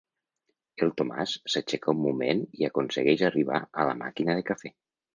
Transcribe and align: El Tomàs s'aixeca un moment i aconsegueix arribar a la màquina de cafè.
El 0.85 0.93
Tomàs 1.01 1.35
s'aixeca 1.55 1.95
un 1.95 2.01
moment 2.07 2.43
i 2.63 2.69
aconsegueix 2.71 3.25
arribar 3.31 3.63
a 3.85 3.89
la 3.93 3.99
màquina 4.05 4.41
de 4.43 4.51
cafè. 4.53 4.79